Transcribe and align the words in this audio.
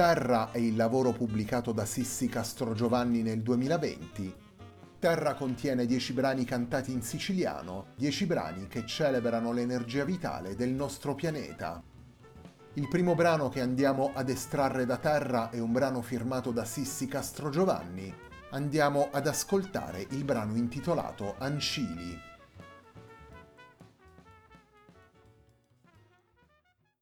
Terra 0.00 0.50
è 0.50 0.56
il 0.56 0.76
lavoro 0.76 1.12
pubblicato 1.12 1.72
da 1.72 1.84
Sissi 1.84 2.26
Castrogiovanni 2.26 3.20
nel 3.20 3.42
2020. 3.42 4.34
Terra 4.98 5.34
contiene 5.34 5.84
dieci 5.84 6.14
brani 6.14 6.46
cantati 6.46 6.90
in 6.90 7.02
siciliano, 7.02 7.88
dieci 7.96 8.24
brani 8.24 8.66
che 8.66 8.86
celebrano 8.86 9.52
l'energia 9.52 10.04
vitale 10.04 10.56
del 10.56 10.70
nostro 10.70 11.14
pianeta. 11.14 11.82
Il 12.72 12.88
primo 12.88 13.14
brano 13.14 13.50
che 13.50 13.60
andiamo 13.60 14.12
ad 14.14 14.30
estrarre 14.30 14.86
da 14.86 14.96
Terra 14.96 15.50
è 15.50 15.58
un 15.58 15.70
brano 15.70 16.00
firmato 16.00 16.50
da 16.50 16.64
Sissi 16.64 17.06
Castrogiovanni. 17.06 18.10
Andiamo 18.52 19.10
ad 19.12 19.26
ascoltare 19.26 20.06
il 20.12 20.24
brano 20.24 20.56
intitolato 20.56 21.34
Ancili. 21.36 22.29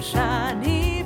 shiny 0.00 0.99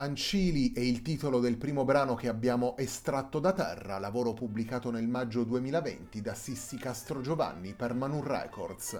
Ancili 0.00 0.72
è 0.72 0.80
il 0.80 1.02
titolo 1.02 1.38
del 1.38 1.58
primo 1.58 1.84
brano 1.84 2.14
che 2.14 2.28
abbiamo 2.28 2.76
estratto 2.76 3.40
da 3.40 3.52
terra, 3.52 3.98
lavoro 3.98 4.32
pubblicato 4.32 4.90
nel 4.90 5.06
maggio 5.06 5.44
2020 5.44 6.20
da 6.20 6.34
Sissi 6.34 6.76
Castro 6.76 7.20
Giovanni 7.20 7.74
per 7.74 7.94
Manu 7.94 8.22
Records. 8.22 8.98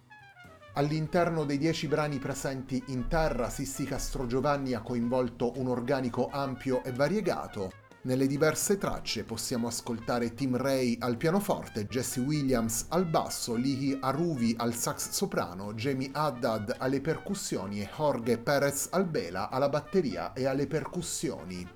All'interno 0.74 1.44
dei 1.44 1.56
dieci 1.56 1.88
brani 1.88 2.18
presenti 2.18 2.82
in 2.88 3.08
terra, 3.08 3.48
Sissi 3.48 3.84
Castro 3.84 4.26
Giovanni 4.26 4.74
ha 4.74 4.82
coinvolto 4.82 5.52
un 5.56 5.68
organico 5.68 6.28
ampio 6.30 6.84
e 6.84 6.92
variegato, 6.92 7.72
nelle 8.00 8.28
diverse 8.28 8.78
tracce 8.78 9.24
possiamo 9.24 9.66
ascoltare 9.66 10.32
Tim 10.32 10.56
Ray 10.56 10.96
al 11.00 11.16
pianoforte, 11.16 11.86
Jesse 11.86 12.20
Williams 12.20 12.86
al 12.90 13.06
basso, 13.06 13.56
Lihi 13.56 13.98
Aruvi 14.00 14.54
al 14.56 14.72
sax 14.72 15.10
soprano, 15.10 15.74
Jamie 15.74 16.10
Haddad 16.12 16.76
alle 16.78 17.00
percussioni 17.00 17.80
e 17.80 17.90
Jorge 17.92 18.38
Perez 18.38 18.86
Albela 18.92 19.50
alla 19.50 19.68
batteria 19.68 20.32
e 20.32 20.46
alle 20.46 20.68
percussioni. 20.68 21.68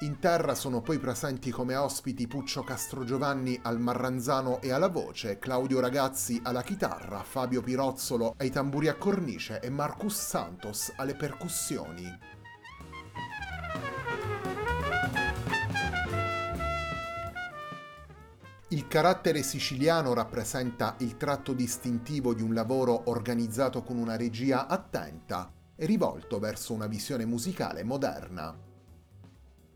In 0.00 0.18
terra 0.18 0.56
sono 0.56 0.82
poi 0.82 0.98
presenti 0.98 1.50
come 1.50 1.76
ospiti 1.76 2.26
Puccio 2.26 2.62
Castrogiovanni 2.64 3.58
al 3.62 3.78
marranzano 3.78 4.60
e 4.60 4.72
alla 4.72 4.88
voce, 4.88 5.38
Claudio 5.38 5.78
Ragazzi 5.78 6.40
alla 6.42 6.62
chitarra, 6.62 7.22
Fabio 7.22 7.62
Pirozzolo 7.62 8.34
ai 8.36 8.50
tamburi 8.50 8.88
a 8.88 8.96
cornice 8.96 9.60
e 9.60 9.70
Marcus 9.70 10.14
Santos 10.14 10.92
alle 10.96 11.14
percussioni. 11.14 12.35
Il 18.76 18.88
carattere 18.88 19.42
siciliano 19.42 20.12
rappresenta 20.12 20.96
il 20.98 21.16
tratto 21.16 21.54
distintivo 21.54 22.34
di 22.34 22.42
un 22.42 22.52
lavoro 22.52 23.04
organizzato 23.06 23.82
con 23.82 23.96
una 23.96 24.16
regia 24.16 24.66
attenta 24.66 25.50
e 25.74 25.86
rivolto 25.86 26.38
verso 26.38 26.74
una 26.74 26.86
visione 26.86 27.24
musicale 27.24 27.82
moderna. 27.84 28.54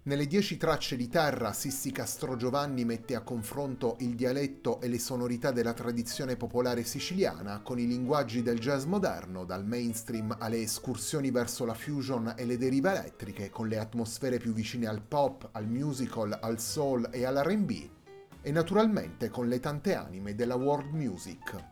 Nelle 0.02 0.26
dieci 0.26 0.59
tracce 0.59 0.97
di 0.97 1.09
terra 1.09 1.54
Sissi 1.54 1.92
Castrogiovanni 1.92 2.85
mette 2.85 3.14
a 3.14 3.23
confronto 3.23 3.97
il 4.00 4.14
dialetto 4.14 4.83
e 4.83 4.88
le 4.88 4.99
sonorità 4.99 5.50
della 5.50 5.73
tradizione 5.73 6.37
popolare 6.37 6.85
siciliana 6.85 7.62
con 7.62 7.78
i 7.78 7.87
linguaggi 7.87 8.42
del 8.42 8.59
jazz 8.59 8.85
moderno, 8.85 9.47
dal 9.47 9.64
mainstream 9.64 10.37
alle 10.38 10.61
escursioni 10.61 11.30
verso 11.30 11.64
la 11.64 11.73
fusion 11.73 12.35
e 12.37 12.45
le 12.45 12.59
derive 12.59 12.90
elettriche, 12.90 13.49
con 13.49 13.66
le 13.66 13.78
atmosfere 13.78 14.37
più 14.37 14.52
vicine 14.52 14.87
al 14.87 15.00
pop, 15.00 15.49
al 15.52 15.69
musical, 15.69 16.38
al 16.38 16.61
soul 16.61 17.09
e 17.11 17.25
all'RB, 17.25 17.99
e 18.42 18.50
naturalmente 18.52 19.28
con 19.28 19.49
le 19.49 19.61
tante 19.61 19.94
anime 19.94 20.35
della 20.35 20.56
world 20.56 20.92
music. 20.92 21.64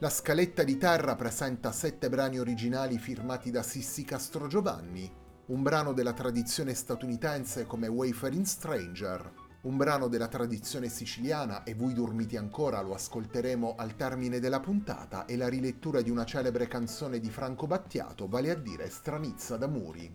La 0.00 0.08
scaletta 0.08 0.62
di 0.62 0.78
terra 0.78 1.14
presenta 1.14 1.72
sette 1.72 2.08
brani 2.08 2.38
originali 2.38 2.98
firmati 2.98 3.50
da 3.50 3.62
Sissi 3.62 4.04
Castrogiovanni, 4.04 5.10
un 5.46 5.62
brano 5.62 5.92
della 5.92 6.12
tradizione 6.14 6.72
statunitense 6.74 7.66
come 7.66 7.86
Wayfaring 7.86 8.44
Stranger, 8.44 9.32
un 9.62 9.76
brano 9.76 10.08
della 10.08 10.28
tradizione 10.28 10.88
siciliana 10.88 11.64
e 11.64 11.74
voi 11.74 11.92
dormite 11.92 12.38
ancora 12.38 12.80
lo 12.80 12.94
ascolteremo 12.94 13.74
al 13.76 13.94
termine 13.94 14.38
della 14.40 14.60
puntata 14.60 15.26
e 15.26 15.36
la 15.36 15.48
rilettura 15.48 16.00
di 16.00 16.08
una 16.08 16.24
celebre 16.24 16.66
canzone 16.66 17.18
di 17.18 17.28
Franco 17.28 17.66
Battiato, 17.66 18.26
vale 18.26 18.50
a 18.50 18.54
dire 18.54 18.88
Stranizza 18.88 19.58
da 19.58 19.66
Muri. 19.66 20.10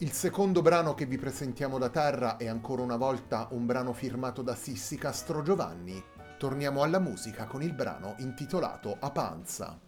Il 0.00 0.12
secondo 0.12 0.62
brano 0.62 0.94
che 0.94 1.06
vi 1.06 1.18
presentiamo 1.18 1.76
da 1.76 1.88
terra 1.88 2.36
è 2.36 2.46
ancora 2.46 2.82
una 2.82 2.96
volta 2.96 3.48
un 3.50 3.66
brano 3.66 3.92
firmato 3.92 4.42
da 4.42 4.54
Sissi 4.54 4.96
Castro 4.96 5.42
Giovanni, 5.42 6.00
torniamo 6.38 6.84
alla 6.84 7.00
musica 7.00 7.46
con 7.46 7.62
il 7.64 7.74
brano 7.74 8.14
intitolato 8.18 8.96
A 9.00 9.10
Panza. 9.10 9.87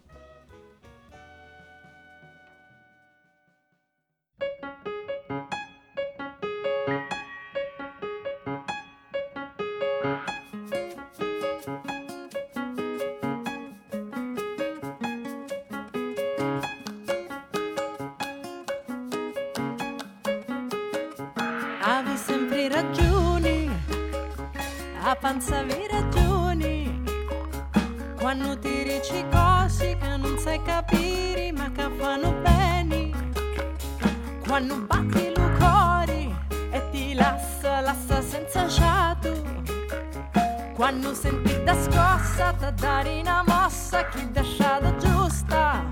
Senti 42.01 42.53
da 42.59 42.71
dare 42.71 43.19
una 43.19 43.43
mossa? 43.45 44.05
Che 44.07 44.19
ti 44.19 44.33
lasciata 44.33 44.95
giusta, 44.97 45.83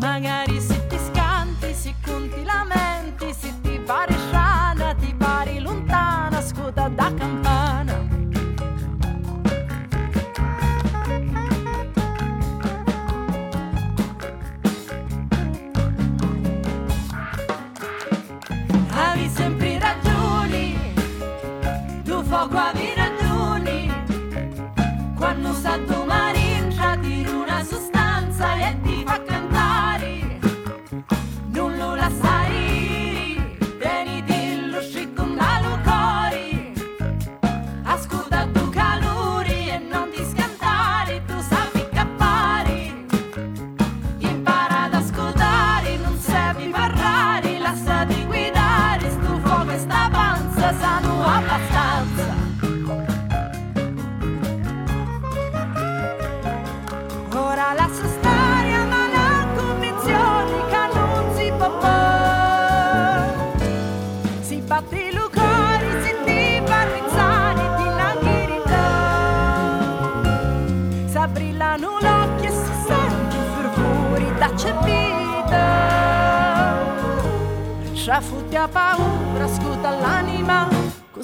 magari 0.00 0.60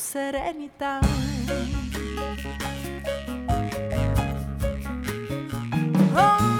serenità. 0.01 0.99
Oh 6.15 6.60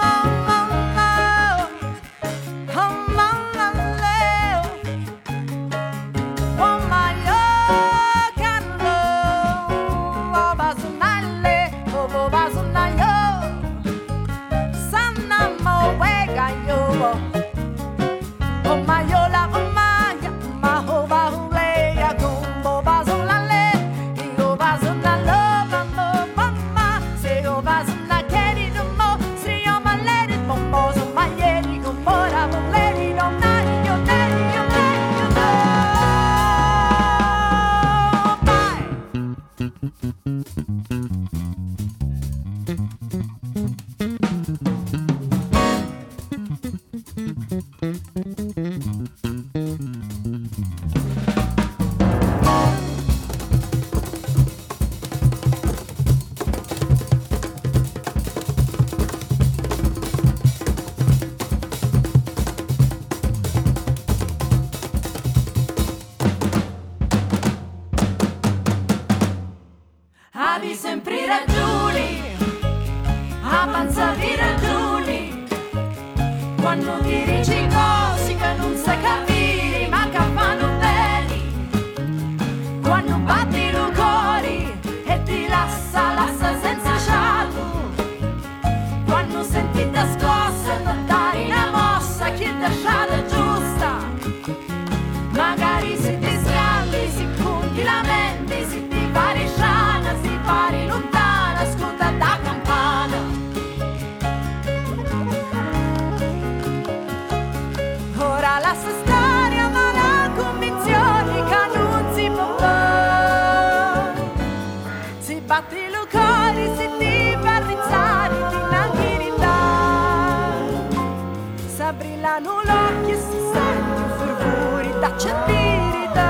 si 121.91 121.97
brillano 121.97 122.63
l'occhio 122.63 123.19
si 123.19 123.39
sente 123.53 124.01
un 124.01 124.11
fervore 124.19 124.99
d'accendirità 125.01 126.29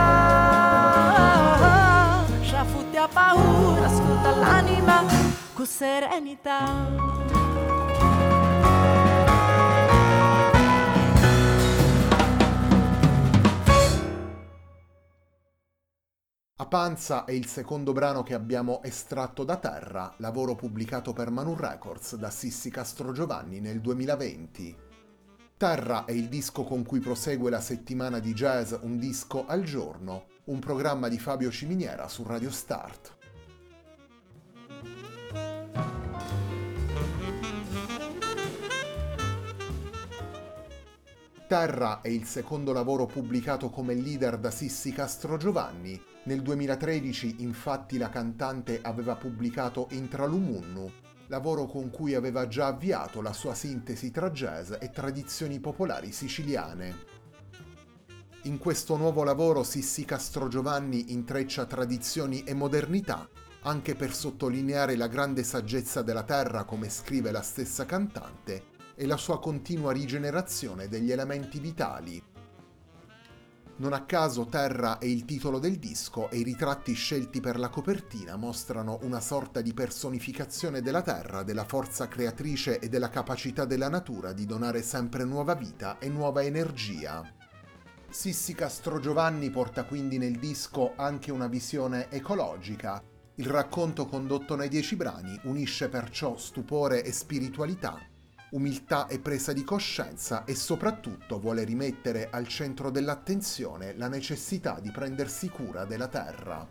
sciafutti 2.41 2.97
a 2.97 3.09
paura 3.09 3.85
ascolta 3.85 4.37
l'anima 4.37 5.05
con 5.53 5.67
serenità 5.67 7.19
A 16.57 16.67
Panza 16.67 17.25
è 17.25 17.33
il 17.33 17.47
secondo 17.47 17.93
brano 17.93 18.23
che 18.23 18.35
abbiamo 18.35 18.83
estratto 18.83 19.45
da 19.45 19.57
Terra, 19.57 20.13
lavoro 20.19 20.55
pubblicato 20.55 21.15
per 21.15 21.31
Manu 21.31 21.57
Records 21.57 22.17
da 22.17 22.29
Sissi 22.29 22.71
Castrogiovanni 22.71 23.61
nel 23.61 23.81
2020. 23.81 24.89
Terra 25.61 26.07
è 26.07 26.13
il 26.13 26.31
disco 26.31 26.65
con 26.65 26.87
cui 26.87 27.01
prosegue 27.01 27.51
la 27.51 27.61
settimana 27.61 28.19
di 28.19 28.33
jazz 28.33 28.73
Un 28.81 28.99
disco 28.99 29.45
al 29.47 29.63
giorno, 29.63 30.29
un 30.45 30.59
programma 30.59 31.09
di 31.09 31.19
Fabio 31.19 31.51
Ciminiera 31.51 32.09
su 32.09 32.23
Radio 32.23 32.51
Start. 32.51 33.15
Terra 41.47 42.01
è 42.01 42.09
il 42.09 42.25
secondo 42.25 42.73
lavoro 42.73 43.05
pubblicato 43.05 43.69
come 43.69 43.93
leader 43.93 44.39
da 44.39 44.51
Sissi 44.51 44.93
Castrogiovanni. 44.93 46.01
Nel 46.25 46.41
2013 46.41 47.37
infatti 47.41 47.99
la 47.99 48.09
cantante 48.09 48.81
aveva 48.81 49.15
pubblicato 49.15 49.89
Intralumunnu, 49.91 50.91
lavoro 51.31 51.67
con 51.67 51.91
cui 51.91 52.15
aveva 52.15 52.49
già 52.49 52.67
avviato 52.67 53.23
la 53.23 53.33
sua 53.33 53.55
sintesi 53.55 54.11
tra 54.11 54.31
jazz 54.31 54.73
e 54.81 54.91
tradizioni 54.91 55.61
popolari 55.61 56.11
siciliane. 56.11 57.07
In 58.45 58.59
questo 58.59 58.97
nuovo 58.97 59.23
lavoro 59.23 59.63
Sissi 59.63 60.05
Castrogiovanni 60.05 61.13
intreccia 61.13 61.67
tradizioni 61.67 62.43
e 62.43 62.53
modernità, 62.53 63.29
anche 63.63 63.95
per 63.95 64.13
sottolineare 64.13 64.97
la 64.97 65.07
grande 65.07 65.45
saggezza 65.45 66.03
della 66.03 66.25
terra, 66.25 66.65
come 66.65 66.89
scrive 66.89 67.31
la 67.31 67.43
stessa 67.43 67.87
cantante, 67.87 68.65
e 68.97 69.07
la 69.07 69.17
sua 69.17 69.39
continua 69.39 69.93
rigenerazione 69.93 70.89
degli 70.89 71.13
elementi 71.13 71.61
vitali. 71.61 72.21
Non 73.81 73.95
a 73.95 74.05
caso 74.05 74.45
Terra 74.45 74.99
è 74.99 75.07
il 75.07 75.25
titolo 75.25 75.59
del 75.59 75.79
disco 75.79 76.29
e 76.29 76.37
i 76.37 76.43
ritratti 76.43 76.93
scelti 76.93 77.41
per 77.41 77.59
la 77.59 77.71
copertina 77.71 78.37
mostrano 78.37 78.99
una 79.05 79.21
sorta 79.21 79.63
di 79.63 79.73
personificazione 79.73 80.83
della 80.83 81.01
Terra, 81.01 81.43
della 81.43 81.65
forza 81.65 82.07
creatrice 82.07 82.79
e 82.79 82.91
della 82.91 83.09
capacità 83.09 83.65
della 83.65 83.89
natura 83.89 84.35
di 84.35 84.45
donare 84.45 84.83
sempre 84.83 85.25
nuova 85.25 85.55
vita 85.55 85.99
e 85.99 86.11
nuova 86.11 86.43
energia. 86.43 87.25
Sissi 88.11 88.55
Castrogiovanni 88.55 89.49
porta 89.49 89.85
quindi 89.85 90.19
nel 90.19 90.39
disco 90.39 90.93
anche 90.97 91.31
una 91.31 91.47
visione 91.47 92.11
ecologica. 92.11 93.03
Il 93.37 93.47
racconto 93.47 94.05
condotto 94.05 94.57
nei 94.57 94.69
dieci 94.69 94.95
brani 94.95 95.41
unisce 95.45 95.89
perciò 95.89 96.37
stupore 96.37 97.03
e 97.03 97.13
spiritualità, 97.13 97.99
umiltà 98.51 99.07
e 99.07 99.19
presa 99.19 99.53
di 99.53 99.65
coscienza 99.65 100.45
e 100.45 100.55
soprattutto 100.55 101.39
vuole 101.39 101.65
rimettere 101.65 102.29
al 102.31 102.47
centro 102.49 102.91
dell'attenzione 102.91 103.95
la 103.97 104.09
necessità 104.09 104.79
di 104.81 104.91
prendersi 104.91 105.49
cura 105.49 105.85
della 105.85 106.09
terra. 106.09 106.67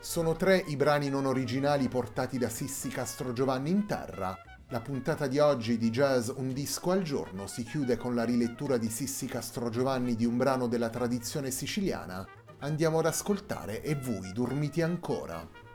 Sono 0.00 0.36
tre 0.36 0.64
i 0.66 0.76
brani 0.76 1.10
non 1.10 1.26
originali 1.26 1.86
portati 1.88 2.38
da 2.38 2.48
Sissi 2.48 2.88
Castrogiovanni 2.88 3.70
in 3.70 3.86
terra. 3.86 4.47
La 4.70 4.80
puntata 4.80 5.26
di 5.28 5.38
oggi 5.38 5.78
di 5.78 5.88
Jazz 5.88 6.28
Un 6.28 6.52
disco 6.52 6.90
al 6.90 7.00
giorno 7.00 7.46
si 7.46 7.62
chiude 7.62 7.96
con 7.96 8.14
la 8.14 8.24
rilettura 8.24 8.76
di 8.76 8.90
Sissi 8.90 9.24
Castrogiovanni 9.24 10.14
di 10.14 10.26
un 10.26 10.36
brano 10.36 10.66
della 10.66 10.90
tradizione 10.90 11.50
siciliana. 11.50 12.28
Andiamo 12.58 12.98
ad 12.98 13.06
ascoltare 13.06 13.80
E 13.80 13.94
voi 13.94 14.30
dormite 14.34 14.82
ancora. 14.82 15.67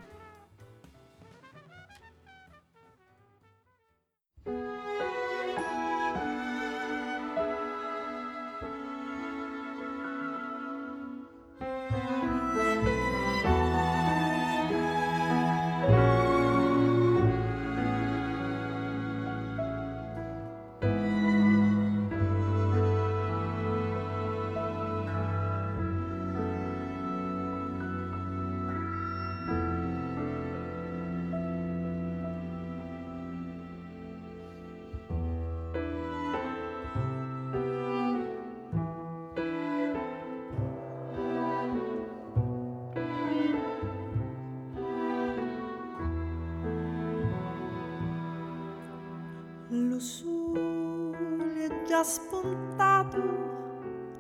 Già 52.03 52.09
spuntato, 52.09 53.21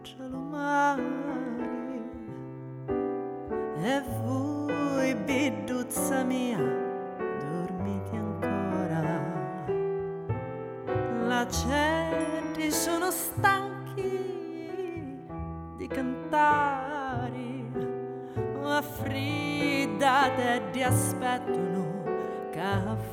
cielo 0.03 0.37
mare, 0.37 1.01
e 3.77 4.01
voi, 4.23 5.13
biduzza 5.15 6.23
mia, 6.23 6.57
dormite 6.57 8.15
ancora. 8.15 9.19
La 11.27 11.45
gente 11.45 12.71
sono 12.71 13.11
stanchi 13.11 14.01
di 15.75 15.87
cantare, 15.87 17.65
affridate 18.63 20.55
e 20.55 20.69
ti 20.71 20.81
aspettano 20.81 22.01
che 22.49 22.61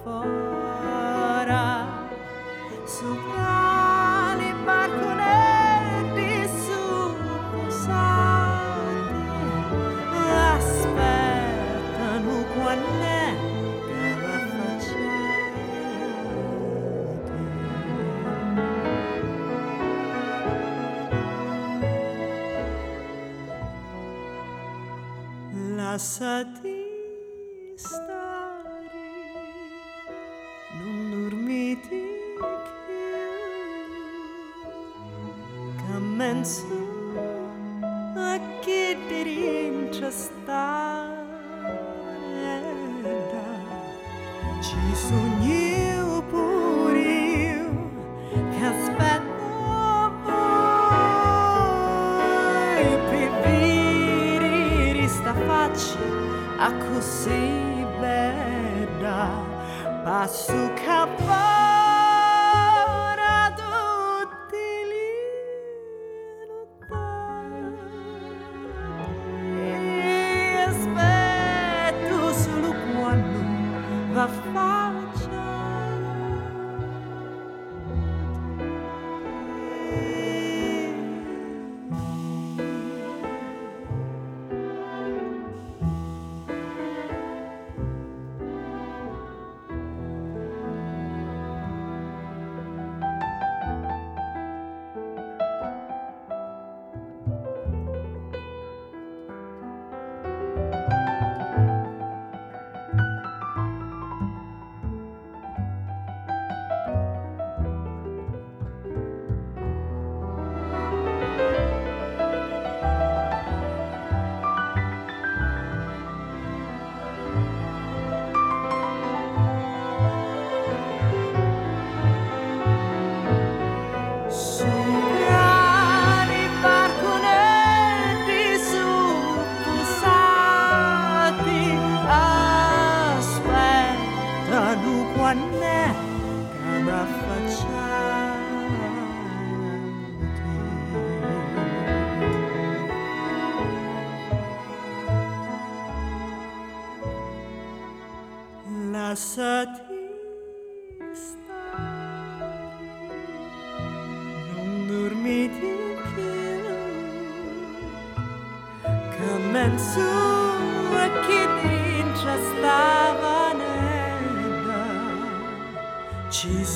fuori 0.02 0.40
Rilassati, 25.90 26.86
stare, 27.74 28.92
non 30.78 31.10
dormiti 31.10 32.00
più, 32.86 33.02
commenso 35.88 36.64
a 38.14 38.38
che 38.60 38.96
ti 39.08 39.22
rincia 39.24 40.10
stare, 40.12 41.26
ci 44.62 44.94
sogni. 44.94 45.89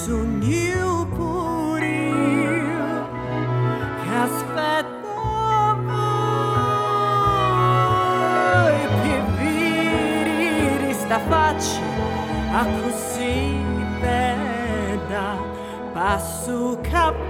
s'uniu 0.05 1.07
por 1.17 1.83
il 1.83 2.69
que 4.01 4.11
aspettavo 4.25 6.03
e 8.81 8.83
che 9.03 9.17
vidi 9.39 10.93
sta 10.93 11.19
faccia 11.31 11.81
a 12.61 12.63
così 12.77 13.57
bella 14.01 15.29
passo 15.95 16.79
capo 16.83 17.24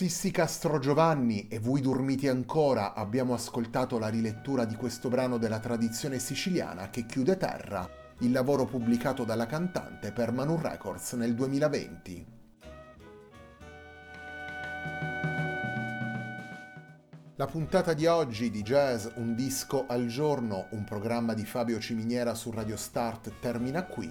Sissi 0.00 0.30
Castro 0.30 0.78
Giovanni 0.78 1.46
e 1.48 1.58
Voi 1.58 1.82
dormiti 1.82 2.26
ancora 2.26 2.94
abbiamo 2.94 3.34
ascoltato 3.34 3.98
la 3.98 4.08
rilettura 4.08 4.64
di 4.64 4.74
questo 4.74 5.10
brano 5.10 5.36
della 5.36 5.58
tradizione 5.58 6.18
siciliana 6.18 6.88
che 6.88 7.04
chiude 7.04 7.36
Terra, 7.36 7.86
il 8.20 8.32
lavoro 8.32 8.64
pubblicato 8.64 9.24
dalla 9.24 9.44
cantante 9.44 10.10
per 10.10 10.32
Manu 10.32 10.58
Records 10.58 11.12
nel 11.12 11.34
2020. 11.34 12.26
La 17.34 17.46
puntata 17.46 17.92
di 17.92 18.06
oggi 18.06 18.48
di 18.48 18.62
Jazz 18.62 19.06
Un 19.16 19.34
disco 19.34 19.84
al 19.86 20.06
giorno, 20.06 20.68
un 20.70 20.84
programma 20.84 21.34
di 21.34 21.44
Fabio 21.44 21.78
Ciminiera 21.78 22.32
su 22.32 22.50
Radio 22.50 22.78
Start 22.78 23.32
termina 23.38 23.84
qui. 23.84 24.10